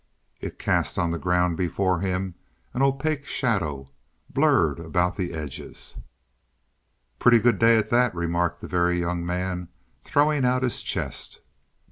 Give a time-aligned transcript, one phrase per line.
[0.39, 2.33] It cast on the ground before him
[2.73, 3.91] an opaque shadow,
[4.31, 5.93] blurred about the edges.
[7.19, 9.67] "Pretty good day, at that," remarked the Very Young Man,
[10.03, 11.41] throwing out his chest.